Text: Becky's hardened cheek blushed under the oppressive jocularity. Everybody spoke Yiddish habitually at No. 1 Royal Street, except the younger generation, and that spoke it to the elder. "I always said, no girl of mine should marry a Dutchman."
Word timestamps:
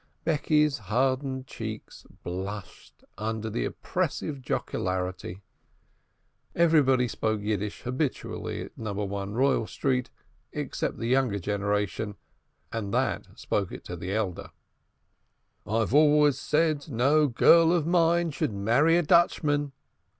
Becky's 0.23 0.79
hardened 0.79 1.45
cheek 1.45 1.83
blushed 2.23 3.03
under 3.19 3.51
the 3.51 3.65
oppressive 3.65 4.41
jocularity. 4.41 5.43
Everybody 6.55 7.07
spoke 7.07 7.41
Yiddish 7.41 7.83
habitually 7.83 8.63
at 8.63 8.75
No. 8.75 8.93
1 8.93 9.33
Royal 9.35 9.67
Street, 9.67 10.09
except 10.53 10.97
the 10.97 11.05
younger 11.05 11.37
generation, 11.37 12.15
and 12.71 12.91
that 12.91 13.27
spoke 13.37 13.71
it 13.71 13.83
to 13.83 13.95
the 13.95 14.11
elder. 14.11 14.49
"I 15.67 15.83
always 15.91 16.39
said, 16.39 16.89
no 16.89 17.27
girl 17.27 17.71
of 17.71 17.85
mine 17.85 18.31
should 18.31 18.53
marry 18.53 18.97
a 18.97 19.03
Dutchman." 19.03 19.71